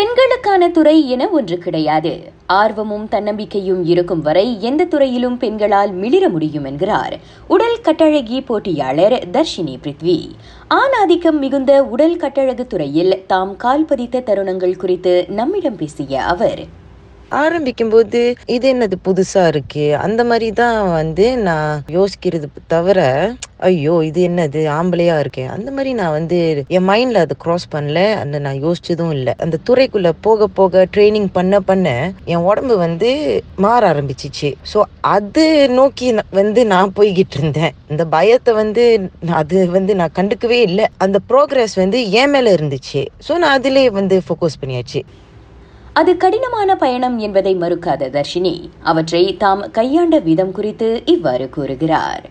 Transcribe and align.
பெண்களுக்கான 0.00 0.68
துறை 0.68 1.08
என 1.08 1.28
ஒன்று 1.28 1.58
கிடையாது. 1.58 2.32
ஆர்வமும் 2.46 3.08
தன்னம்பிக்கையும் 3.08 3.84
இருக்கும் 3.84 4.22
வரை 4.22 4.56
எந்த 4.60 4.84
துறையிலும் 4.84 5.36
பெண்களால் 5.36 5.92
மிளிர 5.92 6.28
முடியும் 6.28 6.64
என்கிறார் 6.64 7.18
உடல் 7.48 7.78
கட்டழகி 7.84 8.40
போட்டியாளர் 8.44 9.16
தர்ஷினி 9.32 9.76
பிருத்வி. 9.82 10.18
ஆண் 10.68 10.94
ஆதிக்கம் 11.00 11.38
மிகுந்த 11.38 11.84
உடல் 11.84 12.16
கட்டழகு 12.16 12.66
துறையில் 12.66 13.24
தாம் 13.26 13.56
கால் 13.56 13.84
பதித்த 13.84 14.20
தருணங்கள் 14.20 14.76
குறித்து 14.76 15.24
நம்மிடம் 15.28 15.76
பேசிய 15.76 16.22
அவர் 16.22 16.78
ஆரம்பிக்கும்போது 17.30 18.20
இது 18.46 18.74
என்னது 18.74 18.96
புதுசா 19.08 19.46
இருக்கு? 19.46 19.96
அந்த 19.96 20.24
மாதிரி 20.24 20.52
தான் 20.52 20.90
வந்து 20.92 21.36
நான் 21.36 21.82
யோசிக்கிறது 21.88 22.46
தவிர 22.66 22.98
ஐயோ 23.68 23.94
இது 24.02 24.20
என்னது? 24.28 24.60
ஆம்பளையா 24.68 25.18
இருக்கேன் 25.18 25.48
அந்த 25.48 25.70
மாதிரி 25.70 25.90
நான் 25.92 26.10
வந்து 26.10 26.38
என் 26.68 26.86
மைண்ட்ல 26.88 27.24
அதை 27.24 27.36
கிராஸ் 27.38 27.66
பண்ணல. 27.74 28.00
அந்த 28.22 28.38
நான் 28.38 28.60
யோசிச்சதும் 28.62 29.10
இல்லை. 29.10 29.32
அந்த 29.44 29.56
துறைக்குள்ள 29.68 30.10
போக 30.20 30.46
போக 30.46 30.86
ட்ரைனிங் 30.94 31.28
பண்ண 31.32 31.60
பண்ண 31.60 31.88
என் 32.24 32.46
உடம்பு 32.50 32.76
வந்து 32.76 33.10
மாற 33.56 33.80
ஆரம்பிச்சிச்சு. 33.92 34.50
ஸோ 34.72 34.80
அது 35.00 35.68
நோக்கி 35.68 36.08
வந்து 36.30 36.66
நான் 36.66 36.94
போய்கிட்டு 36.96 37.36
இருந்தேன். 37.38 37.74
இந்த 37.88 38.04
பயத்தை 38.06 38.54
வந்து 38.54 38.84
அது 39.32 39.70
வந்து 39.70 39.94
நான் 39.94 40.16
கண்டுக்கவே 40.18 40.60
இல்லை. 40.68 40.86
அந்த 40.98 41.18
ப்ரோக்ரஸ் 41.32 41.74
வந்து 41.74 42.10
என் 42.10 42.30
மேல 42.30 42.54
இருந்துச்சு. 42.56 43.02
ஸோ 43.28 43.38
நான் 43.38 43.56
அதுலேயே 43.60 43.90
வந்து 43.90 44.22
ஃபோக்கஸ் 44.28 44.60
பண்ணியாச்சு. 44.62 45.02
அது 45.92 46.16
கடினமான 46.16 46.76
பயணம் 46.76 47.18
என்பதை 47.18 47.56
மறுக்காத 47.56 48.10
தர்ஷினி. 48.10 48.70
அவற்றை 48.80 49.36
தாம் 49.36 49.70
கையாண்ட 49.70 50.18
விதம் 50.18 50.52
குறித்து 50.52 51.02
இவ்வாறு 51.04 51.48
கூறுகிறார். 51.48 52.30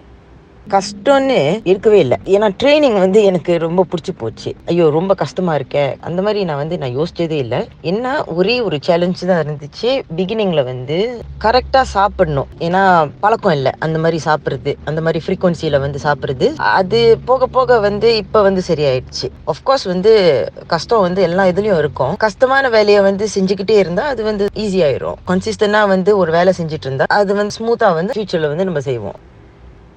கஷ்டம்னு 0.70 1.38
இருக்கவே 1.64 2.00
இல்லை. 2.00 2.18
ஏன்னா 2.28 2.48
ட்ரைனிங் 2.64 2.98
வந்து 3.00 3.24
எனக்கு 3.24 3.58
ரொம்ப 3.58 3.86
பிடிச்சி 3.92 4.14
போச்சு. 4.18 4.56
ஐயோ 4.66 4.90
ரொம்ப 4.90 5.14
கஷ்டமா 5.14 5.56
இருக்கே. 5.56 5.96
அந்த 6.00 6.22
மாதிரி 6.22 6.44
நான் 6.44 6.58
வந்து 6.58 6.78
நான் 6.78 6.96
யோசிச்சதே 6.98 7.38
இல்லை. 7.38 7.60
என்ன 7.82 8.06
ஒரே 8.34 8.62
ஒரு 8.62 8.80
சேலஞ்ச் 8.82 9.26
தான் 9.26 9.42
இருந்துச்சு. 9.46 9.90
பிகினிங்ல 10.18 10.64
வந்து 10.64 10.98
கரெக்டா 11.42 11.82
சாப்பிடணும். 11.96 12.50
ஏன்னா 12.60 12.84
பழக்கம் 13.20 13.52
இல்லை. 13.52 13.72
அந்த 13.80 14.00
மாதிரி 14.00 14.20
சாப்பிடுறது 14.26 14.74
அந்த 14.86 15.02
மாதிரி 15.02 15.22
ஃப்ரீக்குவன்சியில 15.26 15.80
வந்து 15.80 16.00
சாப்பிடுறது. 16.00 16.48
அது 16.80 17.00
போக 17.26 17.48
போக 17.48 17.80
வந்து 17.80 18.16
இப்ப 18.16 18.42
வந்து 18.42 18.62
சரியாயிடுச்சு. 18.68 19.28
கோர்ஸ் 19.64 19.86
வந்து 19.86 20.12
கஷ்டம் 20.68 21.02
வந்து 21.02 21.22
எல்லா 21.22 21.44
இதுலயும் 21.46 21.78
இருக்கும். 21.78 22.14
கஷ்டமான 22.18 22.70
வேலையை 22.70 23.02
வந்து 23.02 23.28
செஞ்சுக்கிட்டே 23.36 23.78
இருந்தா 23.78 24.04
அது 24.06 24.24
வந்து 24.24 24.46
ஈஸி 24.58 24.80
ஆயிரும். 24.88 25.18
கன்சிஸ்டன்டா 25.32 25.88
வந்து 25.88 26.18
ஒரு 26.18 26.32
வேலை 26.32 26.54
செஞ்சுட்டு 26.58 26.88
இருந்தா 26.88 27.08
அது 27.20 27.34
வந்து 27.36 27.56
ஸ்மூத்தா 27.60 27.94
வந்து 27.94 28.14
ஃபியூச்சர்ல 28.18 28.48
வந்து 28.48 28.66
நம்ம 28.66 28.80
செய்வோம். 28.80 29.18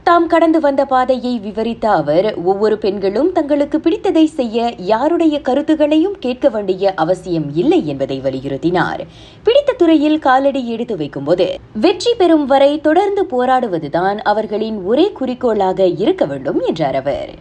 தாம் 0.04 0.26
கடந்து 0.26 0.60
வந்த 0.60 0.84
பாதையை 0.84 1.38
விவரித்த 1.38 1.90
அவர் 1.90 2.26
ஒவ்வொரு 2.44 2.78
பெண்களும் 2.78 3.32
தங்களுக்கு 3.32 3.78
பிடித்ததை 3.78 4.24
செய்ய 4.24 4.72
யாருடைய 4.76 5.40
கருத்துகளையும் 5.40 6.16
கேட்க 6.18 6.48
வேண்டிய 6.48 6.92
அவசியம் 6.94 7.46
இல்லை 7.54 7.86
என்பதை 7.86 8.20
வலியுறுத்தினார். 8.20 9.02
பிடித்த 9.42 9.72
துறையில் 9.72 10.18
காலடி 10.18 10.68
எடுத்து 10.68 10.96
வைக்கும்போது 10.96 11.46
வெற்றி 11.72 12.14
பெறும் 12.14 12.46
வரை 12.46 12.80
தொடர்ந்து 12.80 13.24
போராடுவதுதான் 13.24 14.18
அவர்களின் 14.18 14.80
ஒரே 14.82 15.12
குறிக்கோளாக 15.12 15.86
இருக்க 15.86 16.24
வேண்டும் 16.24 16.60
என்றார் 16.60 16.94
அவர். 16.94 17.32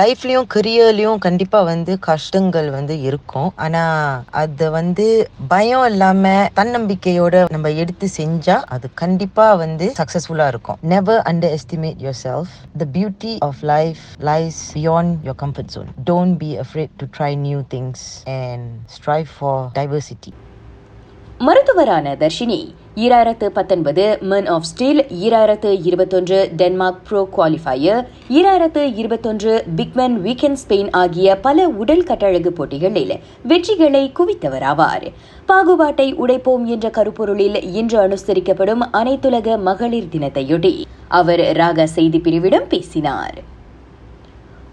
லைஃப்லேயும் 0.00 0.48
கரியர்லேயும் 0.54 1.20
கண்டிப்பாக 1.26 1.66
வந்து 1.70 1.92
கஷ்டங்கள் 2.06 2.68
வந்து 2.76 2.94
இருக்கும். 3.08 3.50
ஆனால் 3.64 4.22
அது 4.42 4.66
வந்து 4.76 5.06
பயம் 5.52 5.86
இல்லாமல் 5.90 6.48
தன்னம்பிக்கையோட 6.58 7.44
நம்ம 7.54 7.70
எடுத்து 7.82 8.08
செஞ்சால் 8.18 8.64
அது 8.76 8.86
கண்டிப்பாக 9.02 9.60
வந்து 9.64 9.88
சக்ஸஸ்ஃபுல்லாக 10.00 10.52
இருக்கும். 10.54 10.80
Never 10.94 11.22
underestimate 11.58 12.02
yourself 12.24 12.54
the 12.82 12.86
beauty 12.96 13.34
of 13.48 13.62
life 13.74 14.02
lies 14.30 14.60
beyond 14.78 15.14
your 15.28 15.40
comfort 15.44 15.72
zone 15.76 15.92
don't 16.10 16.36
be 16.42 16.50
afraid 16.64 16.94
to 17.02 17.08
try 17.18 17.32
new 17.46 17.60
things 17.76 18.04
and 18.40 18.68
strive 18.96 19.30
for 19.36 19.62
diversity 19.80 20.34
மருத்துவரான 21.76 22.12
Dharshini. 22.20 22.58
ஈராயிரத்து 22.96 23.46
பத்தொன்பது 23.46 24.04
மென் 24.20 24.46
ஆஃப் 24.46 24.62
ஸ்டீல் 24.62 25.00
ஈராயிரத்து 25.24 25.70
இருபத்தொன்று 25.82 26.38
டென்மார்க் 26.56 27.02
ப்ரோ 27.08 27.20
குவாலிஃபயர் 27.36 28.06
ஈராயிரத்து 28.28 28.82
இருபத்தொன்று 28.94 29.64
பிக்மேன் 29.76 30.16
வீக்கெண்ட் 30.26 30.60
ஸ்பெயின் 30.62 30.88
ஆகிய 30.90 31.36
பல 31.46 31.66
உடல் 31.68 32.02
கட்டழகு 32.02 32.52
போட்டிகளில் 32.52 33.12
வெற்றிகளை 33.48 34.02
குவித்தவராவார். 34.18 35.06
பாகுபாட்டை 35.48 36.08
உடைப்போம் 36.14 36.64
என்ற 36.64 36.90
கருப்பொருளில் 36.90 37.58
இன்று 37.80 37.98
அனுசரிக்கப்படும் 38.06 38.84
அனைத்துலக 38.92 39.58
மகளிர் 39.68 40.10
தினத்தையொட்டி 40.12 40.74
அவர் 41.08 41.44
ராக 41.52 41.86
செய்தி 41.86 42.18
பிரிவிடம் 42.18 42.68
பேசினார். 42.68 43.38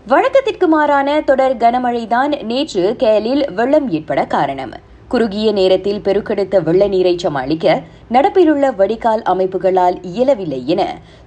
வழக்கத்திற்கு 0.08 0.68
மாறான 0.68 1.22
தொடர் 1.22 1.58
கனமழைதான் 1.58 2.44
நேற்று 2.44 2.96
கேலில் 2.98 3.46
வெள்ளம் 3.54 3.90
ஏற்பட 3.90 4.24
காரணம். 4.38 4.92
குறுகிய 5.14 5.48
நேரத்தில் 5.58 6.00
பெருக்கெடுத்த 6.06 6.60
வெள்ள 6.68 6.84
நீரை 6.94 7.12
சமாளிக்க 7.24 7.76
நடப்பிலுள்ள 8.16 8.66
வடிகால் 8.80 9.22
அமைப்புகளால் 9.32 9.98
இயலவில்லை 10.12 10.60
என 10.74 10.82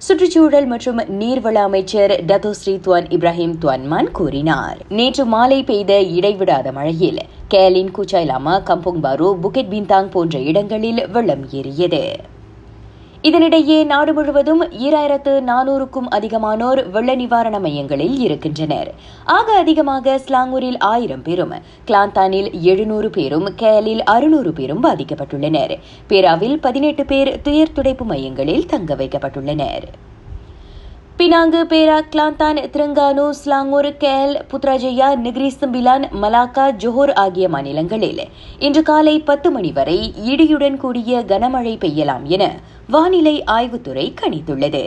சுற்றுச்சூழல் 0.07 0.67
மற்றும் 0.73 0.99
நீர்வள 1.21 1.57
அமைச்சர் 1.69 2.13
டத்தோஸ்ரீ 2.29 2.75
துவான் 2.85 3.07
இப்ராஹிம் 3.15 3.55
துவான்மான் 3.61 4.11
கூறினார். 4.11 4.77
நேற்று 4.97 5.25
மாலை 5.25 5.63
பெய்த 5.63 6.01
இடைவிடாத 6.17 6.71
மழையில் 6.71 7.21
கேலின் 7.47 7.93
குச்சாய்லாமா 7.97 8.55
கம்போங் 8.69 9.03
பாரு 9.07 9.29
புக்கெட் 9.43 9.73
பின்தாங் 9.73 10.09
போன்ற 10.15 10.39
இடங்களில் 10.51 11.01
வெள்ளம் 11.11 11.45
ஏறியது. 11.51 12.03
இதனிடையே 13.27 13.85
நாடு 13.85 14.13
முழுவதும் 14.13 14.61
ஈராயிரத்து 14.61 15.31
நானூறுக்கும் 15.47 16.07
அதிகமானோர் 16.11 16.89
வெள்ள 16.91 17.15
நிவாரண 17.15 17.59
மையங்களில் 17.59 18.17
இருக்கின்றனர். 18.19 18.93
ஆக 19.25 19.57
அதிகமாக 19.57 20.19
ஸ்லாங்கூரில் 20.25 20.79
ஆயிரம் 20.79 21.21
பேரும் 21.21 21.53
கிளாந்தானில் 21.87 22.49
எழுநூறு 22.61 23.09
பேரும் 23.09 23.47
கேலில் 23.55 24.03
அறுநூறு 24.03 24.53
பேரும் 24.53 24.83
பாதிக்கப்பட்டுள்ளனர். 24.83 25.75
பேராவில் 26.09 26.57
பதினெட்டு 26.61 27.05
பேர் 27.05 27.41
துயர் 27.41 27.75
துடைப்பு 27.75 28.05
மையங்களில் 28.05 28.65
தங்க 28.65 28.95
வைக்கப்பட்டுள்ளனர். 28.95 29.87
Penang 31.19 31.59
Perak 31.69 31.95
Kelantan 32.13 32.57
Terengganu 32.73 33.23
Selangor 33.39 33.87
Khel 34.01 34.35
Putrajaya 34.51 35.07
Negeri 35.23 35.49
Sembilan 35.61 36.05
Malacca 36.23 36.65
Johor 36.83 37.13
ஆகிய 37.23 37.45
மாநிலங்களில் 37.49 38.21
இன்று 38.59 38.81
காலை 38.83 39.15
பத்து 39.19 39.51
மணி 39.51 39.71
வரை 39.71 39.97
இடியுடன் 40.31 40.77
கூடிய 40.77 41.23
கனமழை 41.27 41.73
பெய்யலாம் 41.83 42.25
என 42.35 42.43
வானிலை 42.87 43.35
ஆய்வுத்துறை 43.57 44.05
கணித்துள்ளது. 44.21 44.83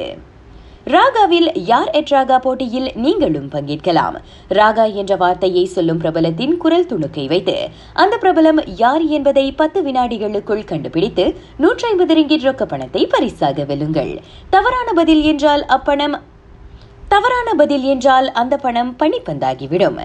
ராகாவில் 0.87 1.49
யார் 1.55 1.91
எட் 1.91 2.11
ராகா 2.11 2.39
போட்டியில் 2.39 2.93
நீங்களும் 2.95 3.49
பங்கேற்கலாம். 3.49 4.15
ராகா 4.49 4.95
என்ற 4.95 5.17
வார்த்தையை 5.17 5.65
சொல்லும் 5.65 5.99
பிரபலத்தின் 5.99 6.57
குரல் 6.57 6.87
துணுக்கை 6.87 7.27
வைத்து 7.27 7.69
அந்த 7.93 8.19
பிரபலம் 8.21 8.69
யார் 8.77 9.05
என்பதை 9.07 9.53
பத்து 9.53 9.83
வினாடிகளுக்குள் 9.83 10.65
கண்டுபிடித்து 10.65 11.37
நூற்றி 11.57 11.89
ஐம்பது 11.89 12.15
ரிங்கிட் 12.15 12.47
ரொக்க 12.49 12.65
பணத்தை 12.65 13.07
பரிசாக 13.07 13.65
வெல்லுங்கள். 13.65 14.19
தவறான 14.51 14.93
பதில் 14.93 15.23
என்றால் 15.23 15.67
அப்பணம் 15.67 16.23
தவறான 17.09 17.55
பதில் 17.55 17.83
என்றால் 17.83 18.33
அந்த 18.33 18.57
பணம் 18.57 18.97
பணிப்பந்தாகிவிடும். 18.99 20.01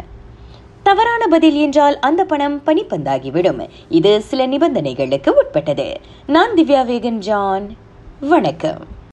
தவறான 0.84 1.28
பதில் 1.28 1.56
என்றால் 1.56 2.00
அந்த 2.00 2.26
பணம் 2.26 2.62
பணிப்பந்தாகிவிடும். 2.66 3.68
இது 3.90 4.22
சில 4.22 4.48
நிபந்தனைகளுக்கு 4.48 5.30
உட்பட்டது. 5.30 6.00
நான் 6.28 6.54
திவ்யா 6.54 6.84
வேகன் 6.92 7.18
ஜான் 7.18 7.76
வணக்கம். 8.20 8.95